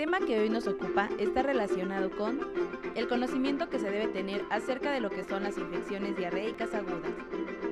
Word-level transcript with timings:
Tema 0.00 0.18
que 0.18 0.38
hoy 0.38 0.48
nos 0.48 0.66
ocupa 0.66 1.10
está 1.18 1.42
relacionado 1.42 2.10
con 2.16 2.40
el 2.94 3.06
conocimiento 3.06 3.68
que 3.68 3.78
se 3.78 3.90
debe 3.90 4.08
tener 4.08 4.42
acerca 4.48 4.92
de 4.92 5.00
lo 5.00 5.10
que 5.10 5.24
son 5.24 5.42
las 5.42 5.58
infecciones 5.58 6.16
diarreicas 6.16 6.72
agudas, 6.72 7.12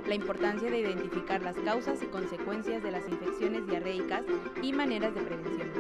la 0.06 0.14
importancia 0.14 0.70
de 0.70 0.78
identificar 0.78 1.41
las 1.41 1.56
causas 1.56 2.02
y 2.02 2.06
consecuencias 2.09 2.82
de 2.82 2.91
las 2.91 3.09
infecciones 3.09 3.66
diarreicas 3.66 4.24
y 4.62 4.74
maneras 4.74 5.14
de 5.14 5.23
prevención. 5.23 5.73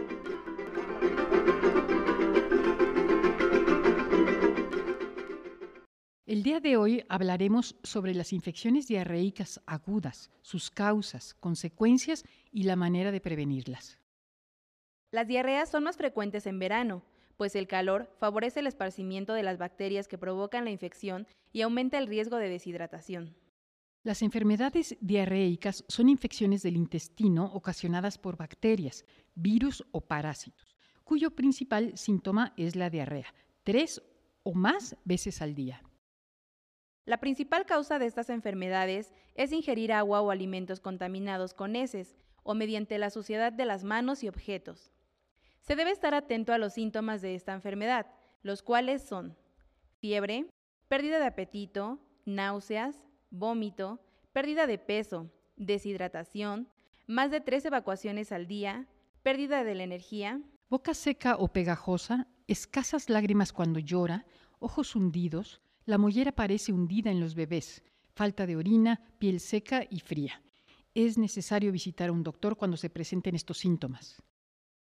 El 6.24 6.42
día 6.42 6.60
de 6.60 6.78
hoy 6.78 7.04
hablaremos 7.10 7.76
sobre 7.82 8.14
las 8.14 8.32
infecciones 8.32 8.88
diarreicas 8.88 9.60
agudas, 9.66 10.30
sus 10.40 10.70
causas, 10.70 11.34
consecuencias 11.34 12.24
y 12.50 12.62
la 12.62 12.76
manera 12.76 13.12
de 13.12 13.20
prevenirlas. 13.20 13.98
Las 15.10 15.26
diarreas 15.26 15.70
son 15.70 15.84
más 15.84 15.96
frecuentes 15.96 16.46
en 16.46 16.58
verano, 16.58 17.02
pues 17.38 17.56
el 17.56 17.66
calor 17.66 18.10
favorece 18.18 18.60
el 18.60 18.66
esparcimiento 18.66 19.32
de 19.32 19.42
las 19.42 19.56
bacterias 19.56 20.06
que 20.06 20.18
provocan 20.18 20.64
la 20.64 20.70
infección 20.70 21.26
y 21.50 21.62
aumenta 21.62 21.96
el 21.96 22.06
riesgo 22.06 22.36
de 22.36 22.50
deshidratación. 22.50 23.34
Las 24.02 24.20
enfermedades 24.22 24.96
diarreicas 25.00 25.84
son 25.88 26.08
infecciones 26.08 26.62
del 26.62 26.76
intestino 26.76 27.46
ocasionadas 27.54 28.18
por 28.18 28.36
bacterias, 28.36 29.06
virus 29.34 29.84
o 29.92 30.02
parásitos, 30.02 30.76
cuyo 31.04 31.30
principal 31.30 31.96
síntoma 31.96 32.52
es 32.58 32.76
la 32.76 32.90
diarrea, 32.90 33.32
tres 33.64 34.02
o 34.42 34.52
más 34.52 34.96
veces 35.04 35.40
al 35.40 35.54
día. 35.54 35.82
La 37.06 37.18
principal 37.18 37.64
causa 37.64 37.98
de 37.98 38.04
estas 38.04 38.28
enfermedades 38.28 39.14
es 39.34 39.52
ingerir 39.52 39.92
agua 39.92 40.20
o 40.20 40.30
alimentos 40.30 40.80
contaminados 40.80 41.54
con 41.54 41.76
heces 41.76 42.14
o 42.42 42.54
mediante 42.54 42.98
la 42.98 43.08
suciedad 43.08 43.52
de 43.52 43.64
las 43.64 43.84
manos 43.84 44.22
y 44.22 44.28
objetos. 44.28 44.92
Se 45.68 45.76
debe 45.76 45.90
estar 45.90 46.14
atento 46.14 46.54
a 46.54 46.58
los 46.58 46.72
síntomas 46.72 47.20
de 47.20 47.34
esta 47.34 47.52
enfermedad, 47.52 48.06
los 48.42 48.62
cuales 48.62 49.02
son 49.02 49.36
fiebre, 50.00 50.46
pérdida 50.88 51.18
de 51.18 51.26
apetito, 51.26 51.98
náuseas, 52.24 53.04
vómito, 53.28 54.00
pérdida 54.32 54.66
de 54.66 54.78
peso, 54.78 55.30
deshidratación, 55.56 56.70
más 57.06 57.30
de 57.30 57.42
tres 57.42 57.66
evacuaciones 57.66 58.32
al 58.32 58.46
día, 58.46 58.88
pérdida 59.22 59.62
de 59.62 59.74
la 59.74 59.82
energía, 59.82 60.40
boca 60.70 60.94
seca 60.94 61.36
o 61.36 61.48
pegajosa, 61.48 62.28
escasas 62.46 63.10
lágrimas 63.10 63.52
cuando 63.52 63.78
llora, 63.78 64.24
ojos 64.60 64.96
hundidos, 64.96 65.60
la 65.84 65.98
mollera 65.98 66.32
parece 66.32 66.72
hundida 66.72 67.10
en 67.10 67.20
los 67.20 67.34
bebés, 67.34 67.82
falta 68.14 68.46
de 68.46 68.56
orina, 68.56 69.02
piel 69.18 69.38
seca 69.38 69.84
y 69.90 70.00
fría. 70.00 70.40
Es 70.94 71.18
necesario 71.18 71.72
visitar 71.72 72.08
a 72.08 72.12
un 72.12 72.22
doctor 72.22 72.56
cuando 72.56 72.78
se 72.78 72.88
presenten 72.88 73.34
estos 73.34 73.58
síntomas. 73.58 74.22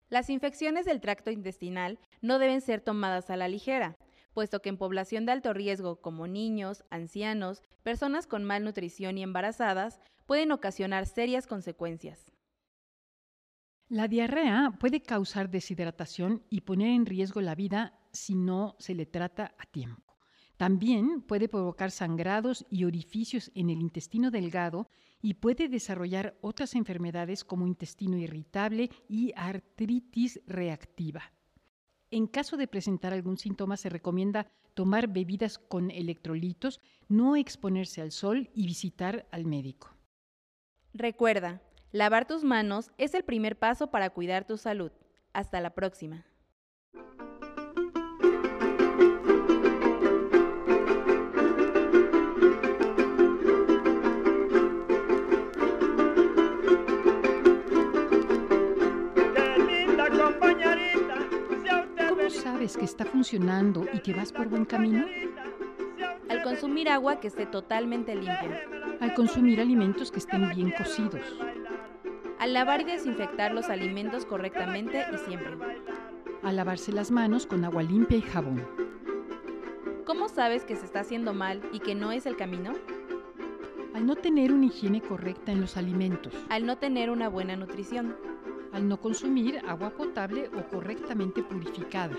Las 0.10 0.30
infecciones 0.30 0.86
del 0.86 1.02
tracto 1.02 1.32
intestinal 1.32 2.00
no 2.22 2.40
deben 2.40 2.62
ser 2.62 2.82
tomadas 2.82 3.30
a 3.30 3.36
la 3.36 3.50
ligera, 3.50 3.98
puesto 4.34 4.62
que 4.62 4.70
en 4.70 4.78
población 4.78 5.26
de 5.26 5.34
alto 5.34 5.54
riesgo 5.54 6.00
como 6.00 6.28
niños, 6.28 6.86
ancianos, 6.90 7.62
personas 7.84 8.28
con 8.28 8.44
malnutrición 8.44 9.18
y 9.18 9.24
embarazadas, 9.24 10.00
pueden 10.26 10.52
ocasionar 10.52 11.08
serias 11.08 11.48
consecuencias. 11.48 12.32
La 13.90 14.08
diarrea 14.08 14.74
puede 14.80 15.02
causar 15.02 15.50
deshidratación 15.50 16.44
y 16.50 16.62
poner 16.62 16.90
en 16.90 17.06
riesgo 17.06 17.42
la 17.42 17.56
vida 17.56 18.00
si 18.12 18.36
no 18.36 18.76
se 18.80 18.96
le 18.96 19.06
trata 19.06 19.56
a 19.58 19.66
tiempo. 19.66 20.07
También 20.58 21.22
puede 21.22 21.48
provocar 21.48 21.92
sangrados 21.92 22.66
y 22.70 22.84
orificios 22.84 23.52
en 23.54 23.70
el 23.70 23.80
intestino 23.80 24.32
delgado 24.32 24.90
y 25.22 25.36
puede 25.36 25.70
desarrollar 25.70 26.36
otras 26.42 26.76
enfermedades 26.76 27.44
como 27.44 27.68
intestino 27.68 28.18
irritable 28.18 28.90
y 29.08 29.34
artritis 29.36 30.42
reactiva. 30.48 31.32
En 32.10 32.26
caso 32.26 32.58
de 32.58 32.68
presentar 32.68 33.14
algún 33.14 33.38
síntoma, 33.38 33.78
se 33.78 33.90
recomienda 33.90 34.48
tomar 34.74 35.08
bebidas 35.08 35.60
con 35.60 35.92
electrolitos, 35.92 36.82
no 37.08 37.36
exponerse 37.36 38.02
al 38.02 38.12
sol 38.12 38.50
y 38.54 38.66
visitar 38.66 39.28
al 39.32 39.46
médico. 39.46 39.96
Recuerda, 40.94 41.62
lavar 41.92 42.28
tus 42.28 42.44
manos 42.44 42.92
es 42.98 43.14
el 43.14 43.24
primer 43.24 43.60
paso 43.60 43.92
para 43.92 44.10
cuidar 44.10 44.46
tu 44.46 44.58
salud. 44.58 44.92
Hasta 45.34 45.62
la 45.62 45.76
próxima. 45.76 46.26
Está 62.88 63.04
funcionando 63.04 63.86
y 63.94 64.00
que 64.00 64.14
vas 64.14 64.32
por 64.32 64.48
buen 64.48 64.64
camino? 64.64 65.06
Al 66.30 66.42
consumir 66.42 66.88
agua 66.88 67.20
que 67.20 67.28
esté 67.28 67.46
totalmente 67.46 68.16
limpia. 68.16 68.64
Al 69.02 69.14
consumir 69.14 69.60
alimentos 69.60 70.10
que 70.10 70.20
estén 70.20 70.50
bien 70.50 70.72
cocidos. 70.72 71.22
Al 72.40 72.54
lavar 72.54 72.82
y 72.82 72.86
desinfectar 72.86 73.54
los 73.54 73.70
alimentos 73.70 74.26
correctamente 74.26 75.06
y 75.14 75.18
siempre. 75.18 75.58
Al 76.44 76.56
lavarse 76.56 76.94
las 76.94 77.12
manos 77.12 77.46
con 77.46 77.66
agua 77.66 77.84
limpia 77.84 78.18
y 78.18 78.22
jabón. 78.22 78.66
¿Cómo 80.06 80.30
sabes 80.30 80.64
que 80.64 80.78
se 80.78 80.86
está 80.86 81.02
haciendo 81.02 81.34
mal 81.34 81.62
y 81.74 81.80
que 81.80 81.94
no 81.94 82.14
es 82.14 82.26
el 82.26 82.38
camino? 82.38 82.74
Al 83.94 84.06
no 84.06 84.16
tener 84.16 84.54
una 84.54 84.68
higiene 84.68 85.02
correcta 85.02 85.52
en 85.52 85.60
los 85.60 85.76
alimentos. 85.76 86.34
Al 86.50 86.66
no 86.66 86.78
tener 86.78 87.10
una 87.10 87.28
buena 87.28 87.58
nutrición. 87.58 88.16
Al 88.72 88.88
no 88.88 89.02
consumir 89.02 89.60
agua 89.68 89.90
potable 89.90 90.50
o 90.56 90.64
correctamente 90.70 91.44
purificada. 91.44 92.16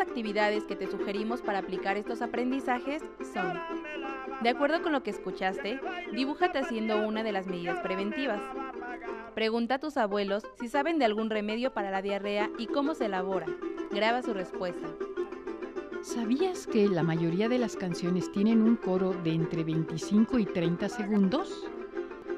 Actividades 0.00 0.64
que 0.64 0.76
te 0.76 0.90
sugerimos 0.90 1.42
para 1.42 1.60
aplicar 1.60 1.96
estos 1.96 2.22
aprendizajes 2.22 3.02
son, 3.32 3.58
de 4.42 4.48
acuerdo 4.48 4.82
con 4.82 4.92
lo 4.92 5.02
que 5.02 5.10
escuchaste, 5.10 5.80
dibújate 6.12 6.58
haciendo 6.58 7.06
una 7.06 7.22
de 7.22 7.32
las 7.32 7.46
medidas 7.46 7.78
preventivas. 7.80 8.40
Pregunta 9.34 9.76
a 9.76 9.78
tus 9.78 9.96
abuelos 9.96 10.42
si 10.60 10.68
saben 10.68 10.98
de 10.98 11.04
algún 11.04 11.30
remedio 11.30 11.72
para 11.72 11.90
la 11.90 12.02
diarrea 12.02 12.50
y 12.58 12.66
cómo 12.66 12.94
se 12.94 13.06
elabora. 13.06 13.46
Graba 13.90 14.22
su 14.22 14.34
respuesta. 14.34 14.86
¿Sabías 16.02 16.66
que 16.66 16.88
la 16.88 17.02
mayoría 17.02 17.48
de 17.48 17.58
las 17.58 17.76
canciones 17.76 18.30
tienen 18.32 18.60
un 18.62 18.76
coro 18.76 19.14
de 19.22 19.32
entre 19.32 19.64
25 19.64 20.38
y 20.38 20.46
30 20.46 20.88
segundos? 20.88 21.68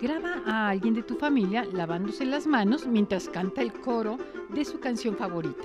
Graba 0.01 0.43
a 0.47 0.69
alguien 0.69 0.95
de 0.95 1.03
tu 1.03 1.17
familia 1.17 1.65
lavándose 1.73 2.25
las 2.25 2.47
manos 2.47 2.87
mientras 2.87 3.29
canta 3.29 3.63
el 3.63 3.73
coro 3.73 4.19
de 4.51 4.65
su 4.65 4.79
canción 4.79 5.17
favorita. 5.17 5.65